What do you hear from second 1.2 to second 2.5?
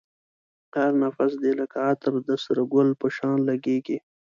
دی لکه عطر د